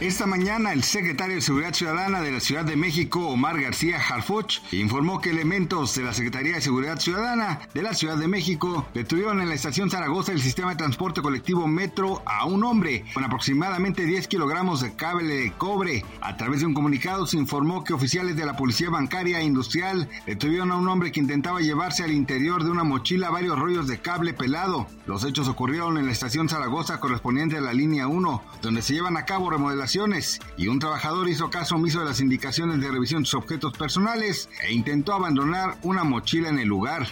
Esta 0.00 0.24
mañana 0.24 0.72
el 0.72 0.82
secretario 0.82 1.34
de 1.34 1.42
Seguridad 1.42 1.74
Ciudadana 1.74 2.22
de 2.22 2.32
la 2.32 2.40
Ciudad 2.40 2.64
de 2.64 2.74
México, 2.74 3.28
Omar 3.28 3.60
García 3.60 3.98
Harfuch, 3.98 4.60
informó 4.72 5.20
que 5.20 5.28
elementos 5.28 5.94
de 5.94 6.02
la 6.02 6.14
Secretaría 6.14 6.54
de 6.54 6.62
Seguridad 6.62 6.98
Ciudadana 6.98 7.60
de 7.74 7.82
la 7.82 7.92
Ciudad 7.92 8.16
de 8.16 8.26
México 8.26 8.86
detuvieron 8.94 9.42
en 9.42 9.50
la 9.50 9.54
estación 9.54 9.90
Zaragoza 9.90 10.32
el 10.32 10.40
sistema 10.40 10.70
de 10.70 10.76
transporte 10.76 11.20
colectivo 11.20 11.66
Metro 11.66 12.22
a 12.24 12.46
un 12.46 12.64
hombre 12.64 13.04
con 13.12 13.24
aproximadamente 13.24 14.06
10 14.06 14.26
kilogramos 14.26 14.80
de 14.80 14.96
cable 14.96 15.34
de 15.34 15.52
cobre. 15.52 16.02
A 16.22 16.34
través 16.38 16.60
de 16.60 16.66
un 16.66 16.72
comunicado 16.72 17.26
se 17.26 17.36
informó 17.36 17.84
que 17.84 17.92
oficiales 17.92 18.36
de 18.36 18.46
la 18.46 18.56
Policía 18.56 18.88
Bancaria 18.88 19.40
e 19.40 19.44
Industrial 19.44 20.08
detuvieron 20.24 20.72
a 20.72 20.76
un 20.76 20.88
hombre 20.88 21.12
que 21.12 21.20
intentaba 21.20 21.60
llevarse 21.60 22.04
al 22.04 22.12
interior 22.12 22.64
de 22.64 22.70
una 22.70 22.84
mochila 22.84 23.28
varios 23.28 23.58
rollos 23.58 23.86
de 23.86 24.00
cable 24.00 24.32
pelado. 24.32 24.86
Los 25.04 25.24
hechos 25.24 25.46
ocurrieron 25.46 25.98
en 25.98 26.06
la 26.06 26.12
estación 26.12 26.48
Zaragoza 26.48 27.00
correspondiente 27.00 27.58
a 27.58 27.60
la 27.60 27.74
línea 27.74 28.08
1, 28.08 28.42
donde 28.62 28.80
se 28.80 28.94
llevan 28.94 29.18
a 29.18 29.26
cabo 29.26 29.50
remodelaciones 29.50 29.89
y 30.56 30.68
un 30.68 30.78
trabajador 30.78 31.28
hizo 31.28 31.50
caso 31.50 31.74
omiso 31.74 31.98
de 31.98 32.04
las 32.04 32.20
indicaciones 32.20 32.80
de 32.80 32.92
revisión 32.92 33.22
de 33.22 33.28
sus 33.28 33.40
objetos 33.42 33.76
personales 33.76 34.48
e 34.62 34.72
intentó 34.72 35.14
abandonar 35.14 35.78
una 35.82 36.04
mochila 36.04 36.48
en 36.48 36.60
el 36.60 36.68
lugar. 36.68 37.08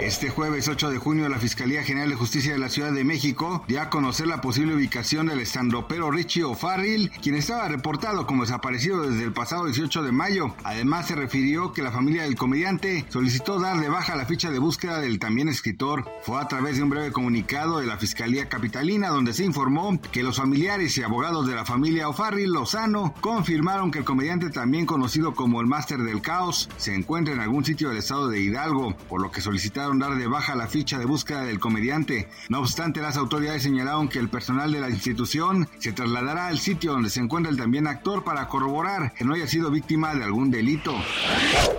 Este 0.00 0.28
jueves 0.30 0.68
8 0.68 0.90
de 0.90 0.98
junio 0.98 1.28
la 1.28 1.38
Fiscalía 1.38 1.84
General 1.84 2.10
de 2.10 2.16
Justicia 2.16 2.52
de 2.52 2.58
la 2.58 2.68
Ciudad 2.68 2.92
de 2.92 3.04
México 3.04 3.64
dio 3.68 3.80
a 3.80 3.88
conocer 3.88 4.26
la 4.26 4.40
posible 4.40 4.74
ubicación 4.74 5.26
del 5.26 5.40
estandopero 5.40 6.10
Richie 6.10 6.42
O'Farrill, 6.42 7.10
quien 7.22 7.36
estaba 7.36 7.68
reportado 7.68 8.26
como 8.26 8.42
desaparecido 8.42 9.08
desde 9.08 9.24
el 9.24 9.32
pasado 9.32 9.66
18 9.66 10.02
de 10.02 10.12
mayo. 10.12 10.54
Además 10.64 11.06
se 11.06 11.14
refirió 11.14 11.72
que 11.72 11.82
la 11.82 11.92
familia 11.92 12.24
del 12.24 12.36
comediante 12.36 13.04
solicitó 13.08 13.60
dar 13.60 13.80
de 13.80 13.88
baja 13.88 14.16
la 14.16 14.26
ficha 14.26 14.50
de 14.50 14.58
búsqueda 14.58 14.98
del 14.98 15.18
también 15.18 15.48
escritor. 15.48 16.04
Fue 16.22 16.40
a 16.40 16.48
través 16.48 16.76
de 16.76 16.82
un 16.82 16.90
breve 16.90 17.12
comunicado 17.12 17.78
de 17.78 17.86
la 17.86 17.96
Fiscalía 17.96 18.48
Capitalina 18.48 19.08
donde 19.08 19.32
se 19.32 19.44
informó 19.44 20.00
que 20.12 20.22
los 20.22 20.36
familiares 20.36 20.98
y 20.98 21.02
abogados 21.02 21.46
de 21.46 21.54
la 21.54 21.64
familia 21.64 21.76
familia 21.76 22.08
O'Farrill 22.08 22.52
Lozano 22.52 23.12
confirmaron 23.20 23.90
que 23.90 23.98
el 23.98 24.04
comediante 24.06 24.48
también 24.48 24.86
conocido 24.86 25.34
como 25.34 25.60
el 25.60 25.66
Máster 25.66 25.98
del 25.98 26.22
Caos 26.22 26.70
se 26.78 26.94
encuentra 26.94 27.34
en 27.34 27.40
algún 27.40 27.66
sitio 27.66 27.90
del 27.90 27.98
estado 27.98 28.28
de 28.28 28.40
Hidalgo, 28.40 28.96
por 29.10 29.20
lo 29.20 29.30
que 29.30 29.42
solicitaron 29.46 30.00
dar 30.00 30.16
de 30.16 30.26
baja 30.26 30.56
la 30.56 30.66
ficha 30.66 30.98
de 30.98 31.04
búsqueda 31.04 31.42
del 31.42 31.60
comediante. 31.60 32.28
No 32.48 32.58
obstante, 32.58 33.00
las 33.00 33.16
autoridades 33.16 33.62
señalaron 33.62 34.08
que 34.08 34.18
el 34.18 34.28
personal 34.28 34.72
de 34.72 34.80
la 34.80 34.90
institución 34.90 35.68
se 35.78 35.92
trasladará 35.92 36.48
al 36.48 36.58
sitio 36.58 36.90
donde 36.90 37.10
se 37.10 37.20
encuentra 37.20 37.52
el 37.52 37.56
también 37.56 37.86
actor 37.86 38.24
para 38.24 38.48
corroborar 38.48 39.12
que 39.14 39.24
no 39.24 39.34
haya 39.34 39.46
sido 39.46 39.70
víctima 39.70 40.16
de 40.16 40.24
algún 40.24 40.50
delito. 40.50 40.92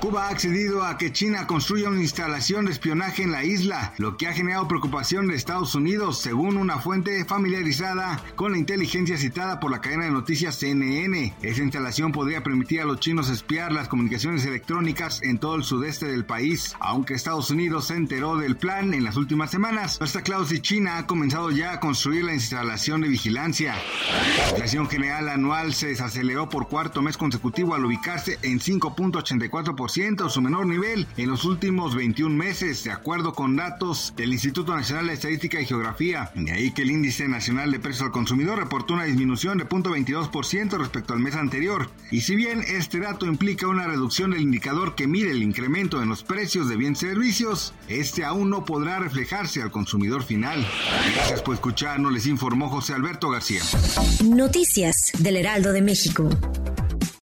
Cuba 0.00 0.28
ha 0.28 0.30
accedido 0.30 0.84
a 0.84 0.96
que 0.96 1.12
China 1.12 1.46
construya 1.46 1.90
una 1.90 2.00
instalación 2.00 2.64
de 2.64 2.72
espionaje 2.72 3.24
en 3.24 3.32
la 3.32 3.44
isla, 3.44 3.92
lo 3.98 4.16
que 4.16 4.26
ha 4.26 4.32
generado 4.32 4.66
preocupación 4.66 5.28
de 5.28 5.34
Estados 5.34 5.74
Unidos, 5.74 6.22
según 6.22 6.56
una 6.56 6.78
fuente 6.78 7.26
familiarizada 7.26 8.22
con 8.36 8.52
la 8.52 8.58
inteligencia 8.58 9.18
citada 9.18 9.60
por 9.60 9.70
la 9.70 9.82
cadena 9.82 10.06
de 10.06 10.12
noticias 10.12 10.56
CNN. 10.56 11.34
Esa 11.42 11.62
instalación 11.62 12.12
podría 12.12 12.42
permitir 12.42 12.80
a 12.80 12.86
los 12.86 13.00
chinos 13.00 13.28
espiar 13.28 13.72
las 13.72 13.88
comunicaciones 13.88 14.46
electrónicas 14.46 15.20
en 15.22 15.36
todo 15.36 15.56
el 15.56 15.64
sudeste 15.64 16.06
del 16.06 16.24
país. 16.24 16.74
Aunque 16.80 17.12
Estados 17.12 17.49
Unidos 17.50 17.86
se 17.86 17.94
enteró 17.94 18.36
del 18.36 18.56
plan 18.56 18.92
en 18.94 19.04
las 19.04 19.16
últimas 19.16 19.50
semanas, 19.50 19.98
está 20.00 20.22
claro 20.22 20.44
si 20.44 20.60
China 20.60 20.98
ha 20.98 21.06
comenzado 21.06 21.50
ya 21.50 21.72
a 21.72 21.80
construir 21.80 22.24
la 22.24 22.34
instalación 22.34 23.00
de 23.00 23.08
vigilancia. 23.08 23.74
La 24.44 24.50
inflación 24.50 24.88
general 24.88 25.28
anual 25.28 25.74
se 25.74 25.88
desaceleró 25.88 26.48
por 26.48 26.68
cuarto 26.68 27.00
mes 27.02 27.16
consecutivo 27.16 27.74
al 27.74 27.84
ubicarse 27.84 28.38
en 28.42 28.60
5.84%, 28.60 30.28
su 30.28 30.42
menor 30.42 30.66
nivel 30.66 31.06
en 31.16 31.30
los 31.30 31.44
últimos 31.44 31.94
21 31.94 32.36
meses, 32.36 32.84
de 32.84 32.92
acuerdo 32.92 33.32
con 33.32 33.56
datos 33.56 34.12
del 34.16 34.32
Instituto 34.32 34.76
Nacional 34.76 35.06
de 35.06 35.14
Estadística 35.14 35.60
y 35.60 35.66
Geografía. 35.66 36.30
De 36.34 36.52
ahí 36.52 36.72
que 36.72 36.82
el 36.82 36.90
índice 36.90 37.26
nacional 37.28 37.72
de 37.72 37.80
precios 37.80 38.06
al 38.06 38.12
consumidor 38.12 38.58
reportó 38.58 38.94
una 38.94 39.04
disminución 39.04 39.58
de 39.58 39.66
0.22% 39.66 40.78
respecto 40.78 41.14
al 41.14 41.20
mes 41.20 41.34
anterior. 41.34 41.90
Y 42.10 42.20
si 42.20 42.36
bien 42.36 42.62
este 42.68 43.00
dato 43.00 43.26
implica 43.26 43.66
una 43.66 43.86
reducción 43.86 44.32
del 44.32 44.42
indicador 44.42 44.94
que 44.94 45.06
mide 45.06 45.30
el 45.30 45.42
incremento 45.42 46.02
en 46.02 46.08
los 46.08 46.22
precios 46.22 46.68
de 46.68 46.76
bienes 46.76 46.90
y 47.02 47.29
este 47.88 48.24
aún 48.24 48.50
no 48.50 48.64
podrá 48.64 48.98
reflejarse 48.98 49.62
al 49.62 49.70
consumidor 49.70 50.22
final. 50.22 50.66
Gracias 51.14 51.42
por 51.42 51.54
escucharnos, 51.54 52.12
les 52.12 52.26
informó 52.26 52.68
José 52.68 52.94
Alberto 52.94 53.30
García. 53.30 53.62
Noticias 54.24 55.12
del 55.18 55.36
Heraldo 55.36 55.72
de 55.72 55.82
México. 55.82 56.28